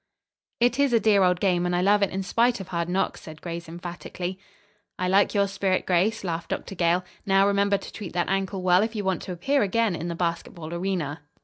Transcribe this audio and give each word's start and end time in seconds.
"It 0.59 0.79
is 0.79 0.93
a 0.93 0.99
dear 0.99 1.21
old 1.21 1.39
game, 1.39 1.63
and 1.63 1.75
I 1.75 1.81
love 1.81 2.01
it 2.01 2.09
in 2.09 2.23
spite 2.23 2.59
of 2.59 2.69
hard 2.69 2.89
knocks," 2.89 3.21
said 3.21 3.39
Grace 3.39 3.69
emphatically. 3.69 4.39
"I 4.97 5.07
like 5.07 5.35
your 5.35 5.47
spirit, 5.47 5.85
Grace," 5.85 6.23
laughed 6.23 6.49
Dr. 6.49 6.73
Gale. 6.73 7.05
"Now, 7.23 7.45
remember 7.45 7.77
to 7.77 7.93
treat 7.93 8.13
that 8.13 8.27
ankle 8.27 8.63
well 8.63 8.81
if 8.81 8.95
you 8.95 9.03
want 9.03 9.21
to 9.21 9.31
appear 9.31 9.61
again 9.61 9.95
in 9.95 10.07
the 10.07 10.15
basketball 10.15 10.73
arena." 10.73 11.19